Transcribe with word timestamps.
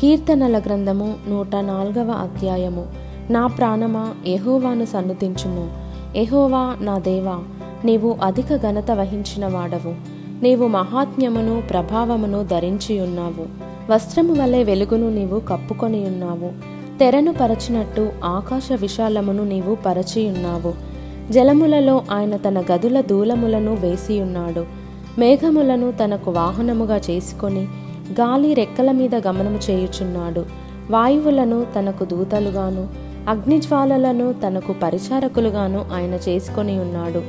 కీర్తనల 0.00 0.58
గ్రంథము 0.58 1.14
నూట 1.28 1.56
నాలుగవ 1.56 2.10
అధ్యాయము. 2.10 2.86
నా 3.30 3.46
ప్రాణమా 3.46 4.14
ఎహోవాను 4.26 4.84
సన్నుతించుము. 4.84 5.70
ఎహోవా 6.16 6.76
నా 6.80 6.98
దేవా 6.98 7.38
నీవు 7.84 8.16
అధిక 8.22 8.56
ఘనత 8.56 8.90
వహించిన 8.90 9.46
వాడవు. 9.46 9.94
నీవు 10.42 10.66
మహాత్మ్యమును 10.66 11.62
ప్రభావమును 11.70 12.42
ధరించి 12.44 13.00
ఉన్నావు 13.00 13.46
వస్త్రము 13.92 14.34
వలె 14.34 14.62
వెలుగును 14.62 15.10
నీవు 15.10 15.40
కప్పుకొని 15.40 16.04
ఉన్నావు 16.06 16.50
తెరను 16.98 17.32
పరచినట్టు 17.32 18.08
ఆకాశ 18.24 18.68
విశాలమును 18.72 19.44
నీవు 19.44 19.74
పరచియున్నావు. 19.74 20.74
జలములలో 21.32 22.02
ఆయన 22.10 22.36
తన 22.36 22.64
గదుల 22.72 23.00
దూలములను 23.00 23.74
వేసియున్నాడు. 23.74 24.66
మేఘములను 25.18 25.92
తనకు 25.92 26.30
వాహనముగా 26.30 27.00
చేసుకొని 27.10 27.68
గాలి 28.12 28.54
రెక్కల 28.54 28.90
మీద 28.90 29.14
గమనము 29.14 29.58
చేయుచున్నాడు. 29.70 30.44
వాయువులను 30.90 31.66
తనకు 31.78 32.04
దూతలుగాను 32.04 32.88
అగ్నిజ్వాలలను 33.28 34.32
తనకు 34.32 34.74
పరిచారకులుగాను 34.82 35.84
ఆయన 35.92 36.18
చేసుకొని 36.28 36.78
ఉన్నాడు. 36.80 37.22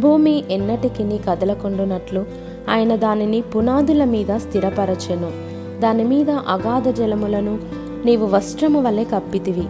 భూమి 0.00 0.44
ఎన్నటికిని 0.50 1.18
కదలకుండునట్లు 1.18 2.24
ఆయన 2.70 2.96
దానిని 2.96 3.40
పునాదుల 3.40 4.04
మీద 4.04 4.36
స్థిరపరచెను. 4.36 5.30
దాని 5.80 6.04
మీద 6.04 6.30
అగాధ 6.30 6.88
జలములను 6.88 7.58
నీవు 8.04 8.26
వస్త్రము 8.26 8.82
వలె 8.82 9.04
కప్పితివి. 9.04 9.64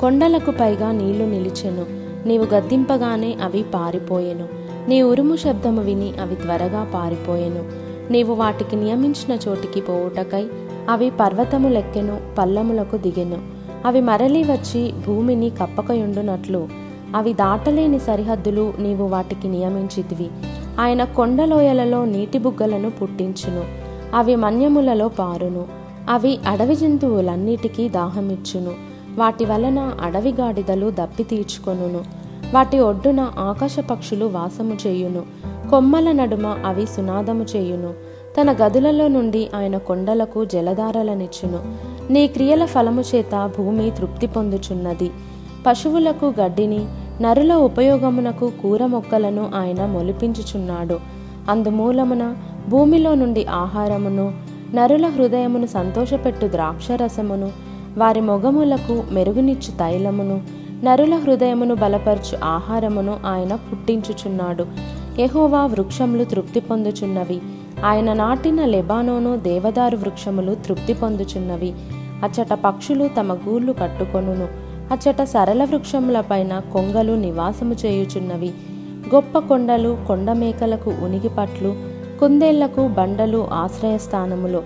కొండలకు 0.00 0.50
పైగా 0.50 0.92
నీళ్ళు 0.92 1.24
నిలిచెను. 1.24 1.86
నీవు 2.28 2.46
గద్దింపగానే 2.54 3.36
అవి 3.42 3.62
పారిపోయెను. 3.62 4.48
నీ 4.88 5.02
ఉరుము 5.02 5.36
శబ్దము 5.36 5.82
విని 5.82 6.12
అవి 6.22 6.34
త్వరగా 6.34 6.90
పారిపోయెను. 6.94 7.83
నీవు 8.10 8.34
వాటికి 8.34 8.76
నియమించిన 8.76 9.38
చోటికి 9.48 9.80
పోవుటకై 9.80 10.46
అవి 10.90 11.10
పర్వతము 11.10 11.68
లెక్కెను 11.68 12.20
పల్లములకు 12.38 12.96
దిగెను. 12.96 13.38
అవి 13.86 14.00
మరలి 14.00 14.42
వచ్చి 14.42 14.92
భూమిని 15.06 15.50
కప్పకయుండునట్లు. 15.50 16.68
అవి 17.16 17.32
దాటలేని 17.32 17.98
సరిహద్దులు 17.98 18.72
నీవు 18.78 19.04
వాటికి 19.04 19.48
నియమించితివి. 19.48 20.28
ఆయన 20.80 21.04
కొండలోయలలో 21.04 22.04
నీటి 22.04 22.38
బుగ్గలను 22.38 22.90
పుట్టించును. 22.90 23.64
అవి 24.16 24.36
మన్యములలో 24.36 25.08
పారును. 25.08 25.64
అవి 26.10 26.38
అడవి 26.48 26.76
జంతువులన్నిటికీ 26.76 27.88
దాహమిచ్చును. 27.88 28.70
వాటి 29.16 29.44
వలన 29.44 29.78
అడవి 29.78 30.32
గాడిదలు 30.32 30.90
దప్పి 30.90 31.22
తీర్చుకొనును 31.22 32.00
వాటి 32.54 32.78
ఒడ్డున 32.78 33.20
ఆకాశ 33.38 33.78
పక్షులు 33.78 34.24
వాసము 34.24 34.76
చేయును. 34.86 35.22
కొమ్మల 35.74 36.12
నడుమ 36.12 36.46
అవి 36.46 36.86
సునాదము 36.86 37.46
చేయును. 37.56 37.92
తన 38.40 38.52
గదులలో 38.52 39.08
నుండి 39.08 39.50
ఆయన 39.54 39.76
కొండలకు 39.76 40.44
జలధారలనిచ్చును. 40.44 41.58
నీ 42.12 42.26
క్రియల 42.26 42.64
ఫలము 42.64 43.00
చేత 43.00 43.50
భూమి 43.58 43.90
తృప్తి 43.90 44.26
పొందుచున్నది. 44.26 45.10
పశువులకు 45.66 46.34
గడ్డిని 46.40 46.86
నరుల 47.20 47.54
ఉపయోగమునకు 47.54 48.52
కూర 48.62 48.86
మొక్కలను 48.86 49.50
ఆయన 49.54 49.86
మొలిపించుచున్నాడు. 49.86 51.00
అందుమూలమున 51.50 52.34
భూమిలో 52.68 53.14
నుండి 53.14 53.46
ఆహారమును 53.46 54.32
నరుల 54.74 55.06
హృదయమును 55.06 55.66
సంతోషపెట్టు 55.66 56.46
ద్రాక్షరసమును 56.46 57.50
వారి 57.98 58.20
మొగములకు 58.20 59.02
మెరుగునిచ్చు 59.12 59.78
తైలమును 59.78 60.40
నరుల 60.84 61.14
హృదయమును 61.14 61.74
బలపరచు 61.74 62.44
ఆహారమును 62.44 63.16
ఆయన 63.26 63.54
పుట్టించుచున్నాడు. 63.54 64.94
యహోవా 65.18 65.66
వృక్షములు 65.66 66.24
తృప్తి 66.24 66.60
పొందుచున్నవి. 66.60 67.40
ఆయన 67.84 68.12
నాటిన 68.12 68.64
లెబానోను 68.64 69.36
దేవదారు 69.36 69.96
వృక్షములు 69.96 70.54
తృప్తి 70.54 70.94
పొందుచున్నవి. 70.94 71.74
అచ్చట 72.24 72.52
పక్షులు 72.52 73.08
తమ 73.08 73.34
గూళ్ళు 73.34 73.72
కట్టుకొనును. 73.72 74.48
అచ్చట 74.92 75.22
సరళ 75.22 75.64
వృక్షములపైన 75.64 76.58
కొంగలు 76.72 77.12
నివాసము 77.12 77.74
చేయుచున్నవి. 77.74 78.52
గొప్ప 79.14 79.38
కొండలు 79.38 79.98
కొండమేకలకు 80.08 80.90
ఉనికిపట్లు 80.90 81.74
కుందేళ్ళకు 82.20 82.88
బండలు 82.88 83.48
ఆశ్రయస్థానములు 83.52 84.62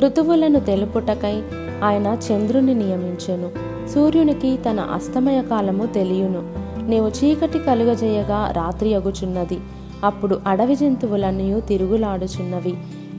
ఋతువులను 0.00 0.60
తెలుపుటకై 0.60 1.42
ఆయన 1.84 2.18
చంద్రుని 2.32 2.74
నియమించెను. 2.74 3.50
సూర్యునికి 3.88 4.58
తన 4.70 4.80
అస్తమయ 4.80 5.42
కాలము 5.42 5.86
తెలియును. 5.86 6.62
నీవు 6.88 7.08
చీకటి 7.08 7.58
కలుగజేయగా 7.58 8.52
రాత్రి 8.56 8.94
అగుచున్నది. 8.94 9.58
అప్పుడు 10.04 10.40
అడవి 10.46 10.74
జంతువులన్నీ 10.74 11.60
తిరుగులాడుచున్నవి. 11.60 12.74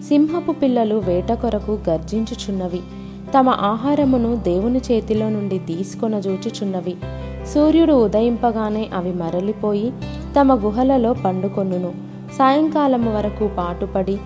సింహపు 0.07 0.51
పిల్లలు 0.51 0.95
వేట 0.95 1.33
కొరకు 1.33 1.79
గర్జించుచున్నవి. 1.89 2.79
తమ 3.37 3.49
ఆహారమును 3.49 4.35
దేవుని 4.35 4.81
చేతిలో 4.91 5.29
నుండి 5.29 5.59
తీసుకొనజూచుచున్నవి 5.59 6.95
సూర్యుడు 7.53 7.93
ఉదయింపగానే 7.93 8.89
అవి 8.95 9.13
మరలిపోయి 9.13 9.93
తమ 10.39 10.55
గుహలలో 10.55 11.13
పండుకొనును. 11.13 11.91
సాయంకాలము 12.37 13.17
వరకు 13.17 13.49
పాటుపడి 13.57 14.17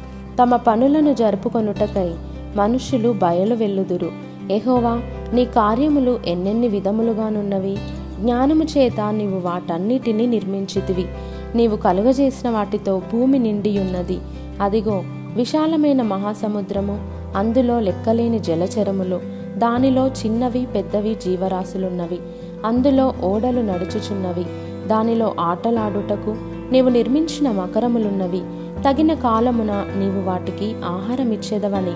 తమ 0.41 0.55
పనులను 0.55 1.13
జరుపుకొనుటకై 1.13 2.15
మనుష్యులు 2.55 3.15
బయలు 3.21 3.55
వెళ్ళుదురు. 3.55 4.11
ఎహోవా 4.51 5.01
నీ 5.33 5.45
కార్యములు 5.45 6.19
ఎన్నెన్ని 6.25 6.67
విధములుగానున్నవి? 6.67 7.77
జ్ఞానము 8.19 8.63
చేత 8.63 9.01
నీవు 9.11 9.39
వాటన్నిటినీ 9.39 10.25
నిర్మించితివి. 10.25 11.05
నీవు 11.55 11.75
కలుగజేసిన 11.75 12.49
వాటితో 12.49 13.01
భూమి 13.13 13.39
నిండియున్నది 13.39 14.19
అదిగో 14.61 15.03
విశాలమైన 15.35 16.01
మహాసముద్రము 16.01 17.09
అందులో 17.35 17.79
లెక్కలేని 17.79 18.39
జలచరములు 18.39 19.21
దానిలో 19.57 20.07
చిన్నవి 20.07 20.67
పెద్దవి 20.75 21.15
జీవరాశులున్నవి 21.15 22.19
అందులో 22.65 23.13
ఓడలు 23.23 23.61
నడుచుచున్నవి 23.61 24.45
దానిలో 24.87 25.35
ఆటలాడుటకు 25.39 26.35
నీవు 26.71 26.89
నిర్మించిన 26.89 27.51
మకరములున్నవి 27.51 28.41
తగిన 28.81 29.13
కాలమున 29.13 29.71
నీవు 29.71 30.25
వాటికి 30.25 30.75
ఆహారమిచ్చేదవని 30.85 31.93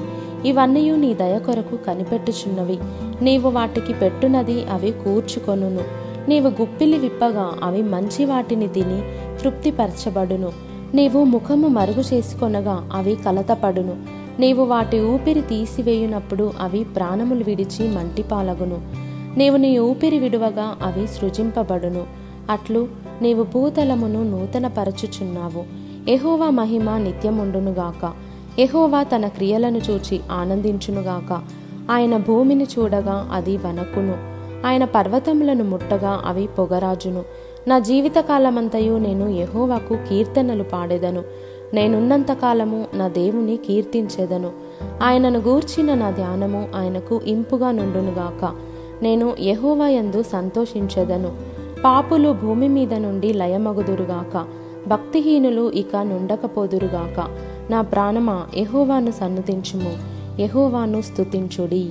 ఇవన్నీ 0.49 0.91
నీ 0.91 1.13
దయ 1.13 1.39
కొరకు 1.39 1.75
కనిపెట్టుచున్నవి. 1.75 2.79
నీవు 3.21 3.49
వాటికి 3.49 3.93
పెట్టునది 3.93 4.65
అవి 4.65 4.91
కూర్చుకొనును. 4.91 5.79
నీవు 6.29 6.47
గుప్పిలి 6.49 6.97
విప్పగా 6.97 7.51
అవి 7.63 7.81
మంచి 7.81 8.25
వాటిని 8.25 8.67
తిని 8.67 9.01
తృప్తిపరచబడును. 9.41 10.51
నీవు 10.93 11.23
ముఖము 11.23 11.67
మరుగు 11.67 12.03
చేసుకొనగా 12.13 12.89
అవి 12.93 13.15
కలతపడును. 13.15 13.95
నీవు 14.39 14.63
వాటి 14.63 14.99
ఊపిరి 14.99 15.41
తీసివేయునప్పుడు 15.41 16.53
అవి 16.59 16.83
ప్రాణములు 16.83 17.43
విడిచి 17.43 17.87
మంటిపాలగును. 17.95 18.81
నీవు 19.37 19.57
నీ 19.57 19.79
ఊపిరి 19.79 20.19
విడువగా 20.19 20.75
అవి 20.83 21.07
సృజింపబడును. 21.07 22.03
అట్లు 22.49 22.87
నీవు 23.21 23.43
భూతలమును 23.43 24.23
నూతనపరచుచున్నావు. 24.23 25.63
ఎహోవా 26.09 26.49
మహిమ 26.49 26.97
నిత్యముండునుగాక 26.97 28.13
ఎహోవా 28.59 29.03
తన 29.03 29.27
క్రియలను 29.27 29.77
చూచి 29.77 30.19
ఆనందించునుగాక 30.31 31.41
ఆయన 31.91 32.17
భూమిని 32.17 32.63
చూడగా 32.63 33.29
అది 33.33 33.57
వనకును 33.57 34.15
ఆయన 34.67 34.85
పర్వతములను 34.85 35.63
ముట్టగా 35.63 36.21
అవి 36.25 36.47
పొగరాజును. 36.47 37.23
నా 37.67 37.79
జీవితకాలమంతయు 37.79 38.97
నేను 38.97 39.29
యహోవాకు 39.29 39.95
కీర్తనలు 40.09 40.63
పాడెదను. 40.63 41.23
నేనున్నంతకాలము 41.73 42.85
నా 42.93 43.07
దేవుని 43.07 43.57
కీర్తించెదను. 43.57 44.51
ఆయనను 45.03 45.39
గూర్చిన 45.39 45.93
నా 45.93 46.11
ధ్యానము 46.11 46.67
ఆయనకు 46.75 47.21
ఇంపుగా 47.25 47.71
నుండునుగాక 47.71 48.55
నేను 49.03 49.35
యహోవాయందు 49.39 50.17
యందు 50.17 50.23
సంతోషించెదను. 50.23 51.31
పాపులు 51.83 52.33
భూమి 52.43 52.67
మీద 52.67 52.93
నుండి 52.93 53.33
లయమగుదురుగాక 53.33 54.45
భక్తిహీనులు 54.87 55.71
ఇక 55.71 55.95
నుండకపోదురుగాక 55.95 57.27
నా 57.71 57.81
ప్రాణమా 57.81 58.47
యహోవాను 58.57 59.11
సన్నతించుము. 59.11 59.97
యహోవాను 60.41 61.01
స్తుతించుడి. 61.01 61.89